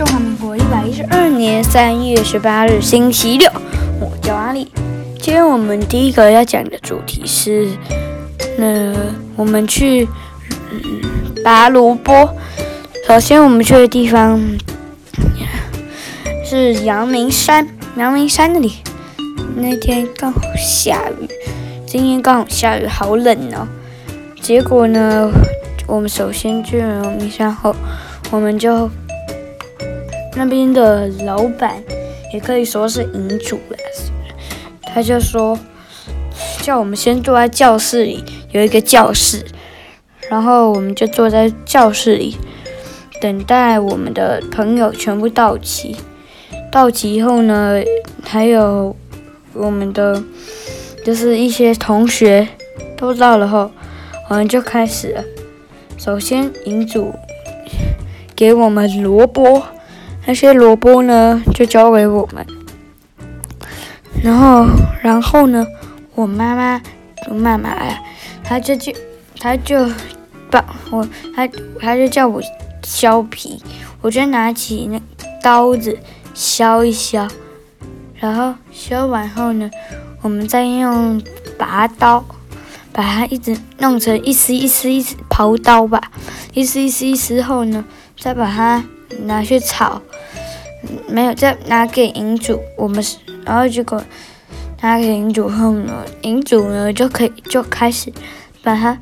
[0.00, 3.46] 中华民国一百一十二年三月十八日，星期六。
[4.00, 4.66] 我叫阿丽。
[5.20, 7.68] 今天我们第一个要讲的主题是，
[8.56, 8.94] 那
[9.36, 10.08] 我们去
[10.70, 10.80] 嗯
[11.44, 12.34] 拔萝卜。
[13.06, 14.40] 首先我们去的地方
[16.46, 17.68] 是阳明山。
[17.96, 18.76] 阳明山那里
[19.54, 21.28] 那天刚好下雨，
[21.86, 23.68] 今天刚好下雨，好冷哦。
[24.40, 25.30] 结果呢，
[25.86, 27.76] 我们首先去了阳明山后。
[28.32, 28.88] 我们就
[30.34, 31.82] 那边的老板
[32.32, 33.76] 也可以说是营主了，
[34.82, 35.58] 他就说
[36.62, 39.44] 叫我们先坐在教室里，有一个教室，
[40.28, 42.36] 然后我们就坐在教室里
[43.20, 45.96] 等待我们的朋友全部到齐。
[46.70, 47.82] 到齐以后呢，
[48.22, 48.94] 还有
[49.52, 50.22] 我们的
[51.04, 52.46] 就是一些同学
[52.96, 53.70] 都到了后，
[54.28, 55.24] 我们就开始了。
[55.98, 57.12] 首先营主。
[58.36, 59.62] 给我们萝卜，
[60.30, 62.46] 那些萝卜呢就交给我们。
[64.22, 64.64] 然后，
[65.02, 65.66] 然后呢，
[66.14, 66.80] 我妈妈，
[67.28, 68.00] 我妈妈呀，
[68.44, 68.92] 她就就，
[69.40, 69.90] 她就
[70.48, 71.48] 把我，她，
[71.80, 72.40] 她就叫我
[72.84, 73.60] 削皮，
[74.00, 75.02] 我就拿起那
[75.42, 75.98] 刀子
[76.32, 77.26] 削一削。
[78.14, 79.68] 然后削完后呢，
[80.22, 81.20] 我们再用
[81.58, 82.24] 拔刀
[82.92, 86.00] 把它一直弄成一丝一丝一丝刨刀吧，
[86.54, 87.84] 一丝一丝一丝后呢。
[88.16, 88.84] 再把它
[89.18, 90.00] 拿去炒，
[91.08, 94.02] 没有，再拿给银主，我们是，然后结果
[94.80, 98.12] 拿给银主后呢，银主呢就可以就开始
[98.62, 98.98] 把它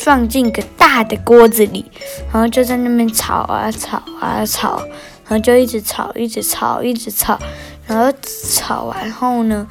[0.00, 1.90] 放进个大的锅子里，
[2.32, 4.78] 然后就在那边炒啊炒啊炒，
[5.26, 7.38] 然后就一直炒，一直炒，一直炒，
[7.86, 9.66] 然后炒完后呢，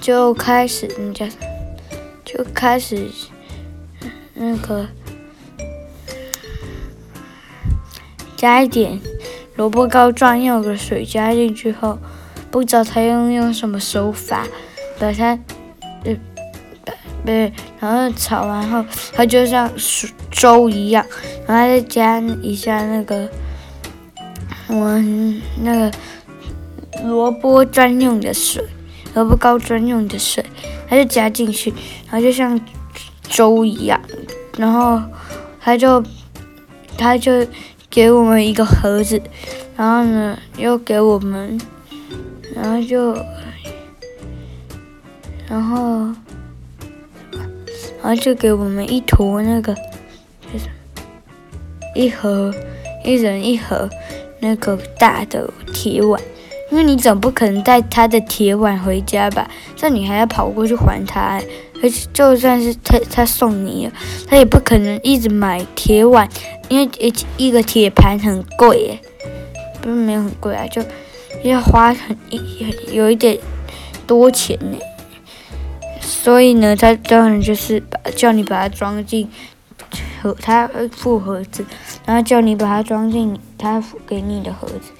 [0.00, 1.26] 就开始人家
[2.24, 3.08] 就开始
[4.34, 4.86] 那个。
[8.46, 9.00] 加一点
[9.56, 11.98] 萝卜糕专用的水加进去后，
[12.48, 14.46] 不知道他用用什么手法
[15.00, 15.36] 把它，
[16.04, 16.16] 呃，
[17.24, 19.68] 对，然后炒完后，它就像
[20.30, 21.04] 粥一样，
[21.44, 23.28] 然后再加一下那个
[24.68, 24.96] 我
[25.60, 25.92] 那个
[27.02, 28.64] 萝卜专用的水，
[29.14, 30.46] 萝卜糕专用的水，
[30.88, 31.70] 它就加进去，
[32.08, 32.60] 然后就像
[33.28, 34.00] 粥一样，
[34.56, 35.02] 然后
[35.60, 36.00] 它就
[36.96, 37.44] 它就。
[37.96, 39.18] 给我们一个盒子，
[39.74, 41.58] 然后呢，又给我们，
[42.54, 43.14] 然后就，
[45.48, 46.12] 然后，
[48.02, 49.74] 然后就给我们一坨那个，
[50.52, 50.68] 就是
[51.94, 52.54] 一盒，
[53.02, 53.88] 一人一盒
[54.40, 56.20] 那个大的铁碗，
[56.70, 59.50] 因为你总不可能带他的铁碗回家吧？
[59.74, 61.40] 这你还要跑过去还他，
[61.82, 63.90] 而且就算是他他送你，
[64.28, 66.28] 他也不可能一直买铁碗。
[66.68, 69.00] 因为一一个铁盘很贵耶，
[69.80, 70.82] 不是没有很贵啊，就
[71.44, 72.40] 要花很一
[72.90, 73.38] 有一点
[74.06, 74.76] 多钱呢。
[76.00, 79.30] 所以呢，他当然就是把叫你把它装进
[80.20, 81.64] 盒，他附盒子，
[82.04, 84.90] 然后叫你把它装进他给你的盒子，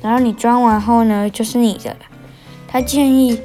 [0.00, 1.94] 然后你装完后呢，就是你的。
[2.66, 3.38] 他建议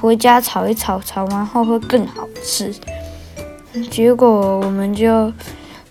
[0.00, 2.72] 回家炒一炒，炒完后会更好吃。
[3.90, 5.32] 结果我们就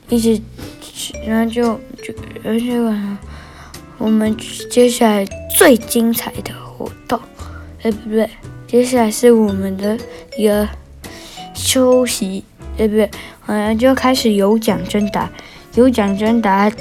[0.08, 0.42] 一直。
[1.26, 1.64] 然后就
[2.04, 2.14] 就
[2.44, 3.18] 而且晚上，
[3.98, 4.36] 我们
[4.70, 5.26] 接下来
[5.58, 7.20] 最精彩的活动，
[7.84, 8.30] 哎不对，
[8.68, 9.98] 接下来是我们的
[10.38, 10.68] 一个
[11.54, 12.44] 休息，
[12.78, 15.30] 哎不对，好像就开始有奖征答，
[15.76, 16.72] 有奖征答，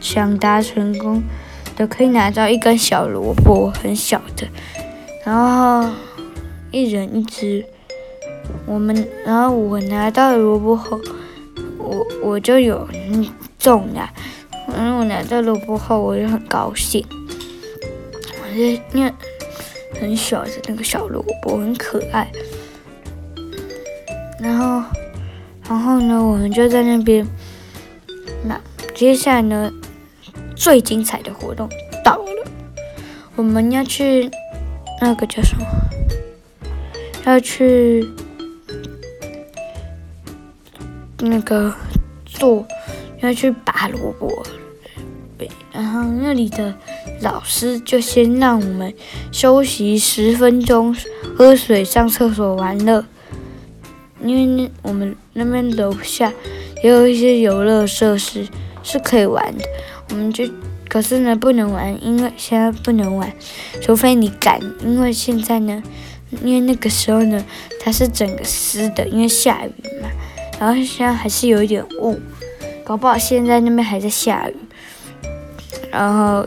[0.00, 1.22] 抢答成功
[1.76, 4.46] 的可以拿到一根小萝卜，很小的，
[5.24, 5.90] 然后
[6.70, 7.64] 一人一只，
[8.66, 11.00] 我们然后我拿到萝卜后。
[11.88, 12.86] 我我就有
[13.58, 14.10] 中了，
[14.76, 17.04] 然后我拿到萝卜后，我就很高兴。
[18.42, 19.12] 我就念
[19.98, 22.30] 很小的那个小萝卜很可爱。
[24.38, 24.82] 然后，
[25.68, 27.26] 然后呢，我们就在那边。
[28.44, 28.60] 那
[28.94, 29.72] 接下来呢，
[30.54, 31.68] 最精彩的活动
[32.04, 32.50] 到了，
[33.34, 34.30] 我们要去
[35.00, 35.64] 那个叫什么？
[37.24, 38.06] 要去。
[41.20, 41.74] 那个
[42.24, 42.66] 做
[43.20, 44.42] 要去拔萝卜，
[45.72, 46.74] 然后那里的
[47.20, 48.94] 老师就先让我们
[49.32, 50.94] 休息十分钟，
[51.36, 53.04] 喝水、上厕所、玩乐。
[54.22, 56.32] 因为我们那边楼下
[56.82, 58.46] 也有一些游乐设施
[58.82, 59.64] 是可以玩的，
[60.10, 60.44] 我们就
[60.88, 63.32] 可是呢不能玩，因为现在不能玩，
[63.80, 65.80] 除非你敢，因为现在呢，
[66.42, 67.44] 因为那个时候呢
[67.80, 69.72] 它是整个湿的，因为下雨
[70.02, 70.08] 嘛。
[70.58, 72.18] 然后现在还是有一点雾，
[72.84, 74.56] 搞不好现在那边还在下雨。
[75.90, 76.46] 然后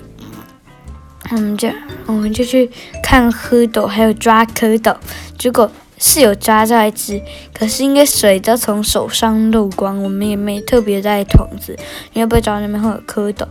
[1.31, 1.69] 我们就
[2.05, 2.69] 我们就去
[3.01, 4.95] 看蝌蚪，还有抓蝌蚪，
[5.37, 5.71] 结果。
[6.03, 7.21] 是有抓到一只，
[7.53, 11.77] 可是因为水都从手上漏光，我们也没特别带桶子，
[12.13, 13.45] 因为不知道那边会有蝌蚪，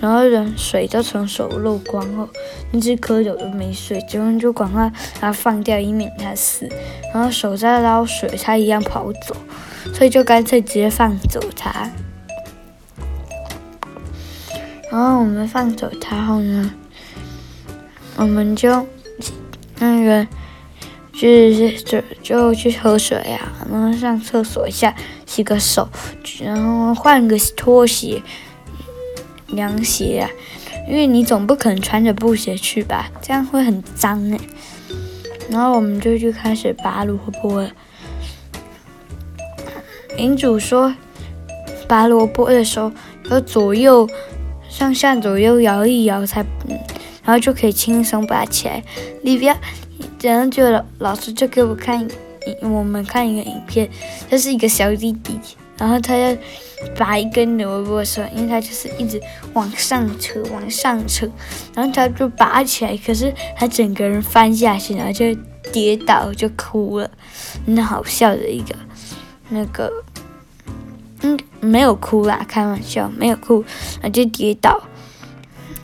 [0.00, 2.28] 然后人水都从手漏光后，
[2.70, 6.68] 那只蝌蚪都没水，结果就赶快把它放掉，以免它死。
[7.12, 9.34] 然后手在捞水，它一样跑走，
[9.94, 11.90] 所以就干脆直接放走它。
[14.90, 16.72] 然后我们放走它后呢，
[18.16, 18.86] 我们就
[19.78, 20.26] 那个。
[21.18, 24.94] 就是就就去喝水呀、啊，然后上厕所一下，
[25.24, 25.88] 洗个手，
[26.42, 28.22] 然后换个拖鞋、
[29.46, 30.28] 凉鞋啊，
[30.86, 34.38] 因为你总不可能穿着布鞋去吧，这样会很脏哎。
[35.48, 37.70] 然后我们就去开始拔萝卜了。
[40.16, 40.94] 领主说，
[41.86, 42.90] 拔萝卜的时候
[43.30, 44.08] 要左右
[44.68, 46.44] 上下左右摇一摇才，
[47.22, 48.82] 然后就可以轻松拔起来。
[49.22, 49.56] 你不要。
[50.22, 52.06] 然后就老老师就给我看，
[52.62, 53.88] 我们看一个影片，
[54.28, 55.38] 这是一个小弟弟，
[55.78, 56.36] 然后他要
[56.96, 59.20] 拔一根萝卜的时候，因为他就是一直
[59.52, 61.28] 往上扯，往上扯，
[61.74, 65.26] 然后他就拔起来，可是他整个人翻下去，然后就
[65.72, 67.08] 跌倒，就哭了，
[67.64, 68.74] 很好笑的一个
[69.50, 69.92] 那个，
[71.26, 73.64] 嗯，没有哭啦，开玩笑，没有哭，
[74.00, 74.80] 然后就跌倒，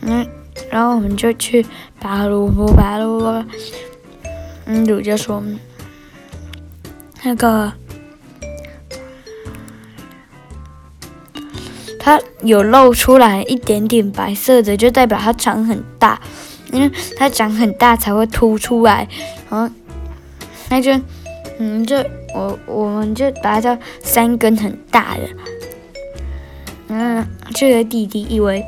[0.01, 0.25] 嗯，
[0.71, 1.65] 然后我们就去
[1.99, 3.45] 拔萝卜，拔萝卜。
[4.65, 5.43] 嗯，主就说
[7.23, 7.73] 那个
[11.99, 16.21] 它有露出来一点点白色的，就代表它长很大，
[16.71, 19.05] 因为它长很大才会凸出来。
[19.49, 19.73] 然后
[20.69, 20.97] 那就
[21.59, 21.97] 嗯，就
[22.33, 25.21] 我我们就拔到三根很大的，
[26.89, 28.65] 嗯，这个弟弟以为。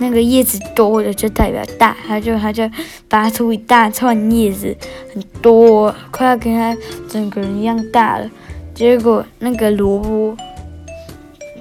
[0.00, 2.70] 那个叶子多的就代表大，他就他就
[3.08, 4.72] 拔出一大串叶子，
[5.12, 6.76] 很多，快要跟他
[7.08, 8.30] 整个人一样大了。
[8.72, 10.36] 结果那个萝卜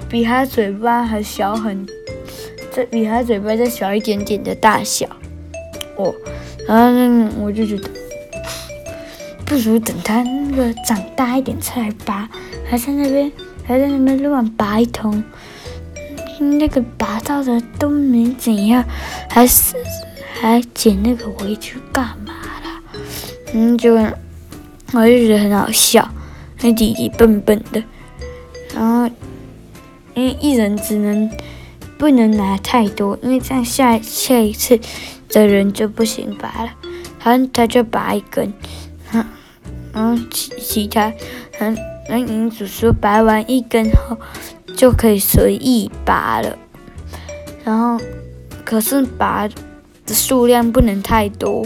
[0.07, 1.87] 比他嘴巴还小很，
[2.71, 5.07] 这比他嘴巴再小一点点的大小。
[5.95, 6.13] 哦，
[6.67, 7.89] 然后那个我就觉得，
[9.47, 12.29] 不如等他那个长大一点再来拔，
[12.69, 13.31] 还在那边
[13.65, 15.23] 还在那边乱拔一通。
[16.39, 18.83] 那个拔到的都没怎样，
[19.29, 19.75] 还是
[20.39, 22.33] 还捡那个回去干嘛
[22.63, 22.81] 啦？
[23.53, 26.07] 嗯，就我就觉得很好笑，
[26.61, 27.81] 那弟弟笨笨的，
[28.75, 29.09] 然后
[30.13, 31.27] 因为一人只能
[31.97, 34.77] 不能拿太多，因为这样下下一次
[35.29, 36.69] 的人就不行拔了，
[37.19, 38.53] 他他就拔一根，
[39.97, 41.11] 然后其其他，
[41.57, 41.75] 嗯，
[42.07, 44.15] 那营主说拔完一根后。
[44.75, 46.55] 就可以随意拔了，
[47.63, 47.99] 然后
[48.63, 49.47] 可是拔
[50.05, 51.65] 的数量不能太多，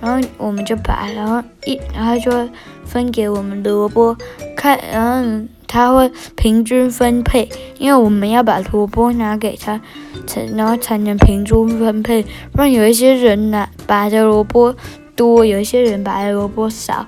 [0.00, 2.48] 然后我们就拔，然后一然后就会
[2.84, 4.16] 分给我们萝卜
[4.56, 7.48] 看，然后他会平均分配，
[7.78, 9.80] 因为我们要把萝卜拿给他，
[10.24, 14.76] 才然后才能平均分配，不然有一些人拿拔的萝卜
[15.16, 17.04] 多，有一些人拔的萝卜少，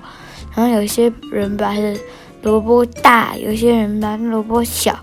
[0.55, 1.95] 然后有些人拔的。
[2.43, 4.99] 萝卜大，有些人拔萝卜小，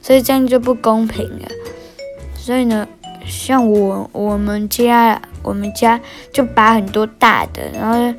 [0.00, 1.48] 所以这样就不公平了。
[2.36, 2.86] 所以呢，
[3.26, 6.00] 像我我们家我们家
[6.32, 8.14] 就拔很多大的，然后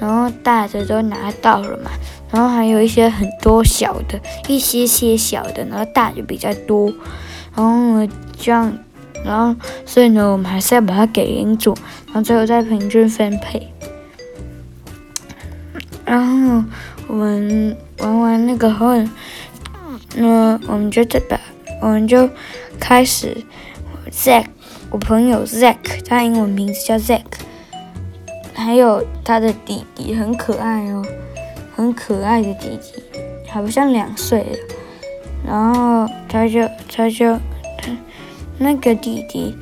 [0.00, 1.90] 然后大的都拿到了嘛，
[2.32, 6.90] 然后还有一些很多小的，一些些小的，然后大的比较多，
[7.54, 8.72] 然后呢这样，
[9.22, 11.76] 然后所以呢，我们还是要把它给领主，
[12.06, 13.70] 然后最后再平均分配，
[16.04, 16.64] 然后
[17.08, 17.76] 我们。
[17.98, 18.92] 玩完那个后，
[20.16, 21.40] 那我们就这把，
[21.80, 22.28] 我们就
[22.78, 23.36] 开始。
[24.10, 24.46] Zack，
[24.90, 27.22] 我朋友 Zack，他英文名字叫 Zack，
[28.52, 31.06] 还有他的弟弟很可爱哦，
[31.76, 33.02] 很可爱的弟弟，
[33.48, 34.58] 好像两岁了。
[35.46, 37.32] 然后他就他就
[37.78, 37.96] 他
[38.58, 39.56] 那个弟弟，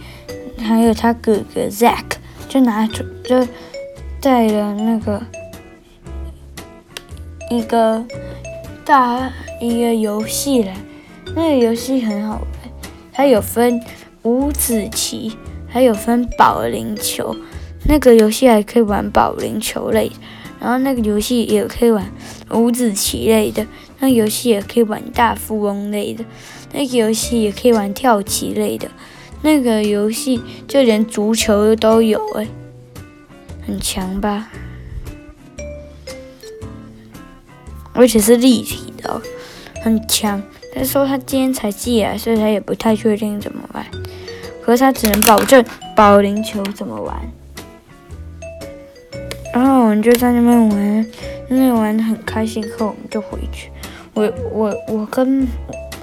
[0.58, 2.16] 还有他哥哥 Zack，
[2.48, 3.46] 就拿出就
[4.20, 5.22] 带了那个。
[7.52, 8.02] 一个
[8.82, 9.30] 大
[9.60, 10.74] 一个游戏来，
[11.36, 12.72] 那个游戏很好玩，
[13.12, 13.78] 它有分
[14.22, 15.36] 五子棋，
[15.68, 17.36] 还有分保龄球。
[17.84, 20.10] 那个游戏还可以玩保龄球类，
[20.58, 22.10] 然后那个游戏也可以玩
[22.52, 23.66] 五子棋类的，
[23.98, 26.24] 那个游戏也可以玩大富翁类的，
[26.72, 28.88] 那个游戏也可以玩跳棋类的，
[29.42, 32.46] 那个游戏就连足球都有哎，
[33.66, 34.48] 很强吧？
[37.92, 39.20] 而且是立体的，
[39.82, 40.42] 很强。
[40.74, 43.84] 他说他今天才寄来，所以他也不太确定怎么办。
[44.62, 47.16] 可是他只能保证保龄球怎么玩。
[49.52, 51.06] 然后我们就在那边玩，
[51.48, 53.70] 那边玩得很开心，后我们就回去。
[54.14, 55.46] 我我我跟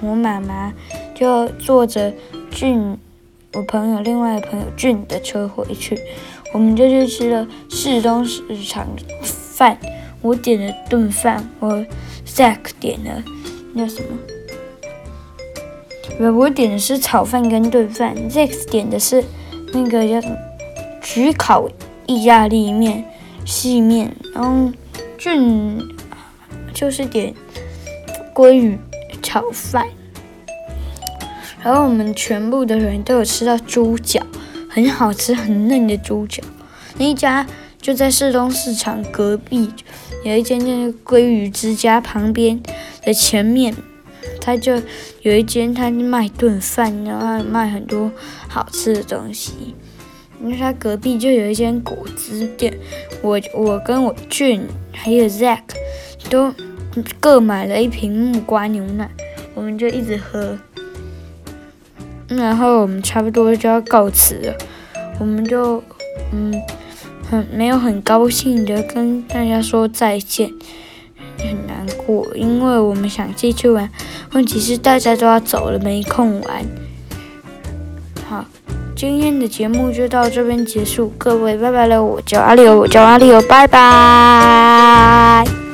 [0.00, 0.72] 我妈妈
[1.14, 2.12] 就坐着
[2.50, 2.96] 俊，
[3.54, 5.98] 我朋友另外一个朋友俊的车回去。
[6.52, 8.86] 我们就去吃了市东市场
[9.22, 9.78] 饭，
[10.22, 11.84] 我点了顿饭，我
[12.26, 13.22] Zack 点了
[13.74, 14.08] 那什么？
[16.18, 19.24] 我我点的是炒饭跟炖饭，Zack 点的是
[19.72, 20.36] 那个叫什么？
[21.02, 21.68] 焗烤
[22.06, 23.04] 意大利面、
[23.44, 24.70] 细面，然后
[25.16, 25.80] 俊
[26.74, 27.34] 就是点
[28.34, 28.78] 鲑鱼
[29.22, 29.86] 炒饭，
[31.62, 34.20] 然后我们全部的人都有吃到猪脚。
[34.72, 36.40] 很好吃，很嫩的猪脚。
[36.96, 37.44] 那一家
[37.80, 39.70] 就在市东市场隔壁，
[40.24, 40.72] 有一间叫
[41.04, 42.62] 鲑鱼之家旁边
[43.02, 43.74] 的前面，
[44.40, 44.80] 他就
[45.22, 48.10] 有一间，他卖炖饭，然后卖很多
[48.48, 49.74] 好吃的东西。
[50.42, 52.72] 因为他隔壁就有一间果汁店，
[53.22, 55.60] 我我跟我俊还有 Zack
[56.30, 56.54] 都
[57.18, 59.10] 各买了一瓶木瓜牛奶，
[59.54, 60.58] 我们就一直喝。
[62.28, 64.56] 然后我们差不多就要告辞了，
[65.18, 65.82] 我们就
[66.32, 66.54] 嗯
[67.30, 70.50] 很没有很高兴的跟大家说再见，
[71.38, 73.88] 很难过，因为我们想继续玩，
[74.32, 76.66] 问题是大家都要走了，没空玩。
[78.28, 78.44] 好，
[78.96, 85.69] 今天的节目就到这边结束，各位拜拜了，我叫阿六，我叫阿六，拜拜。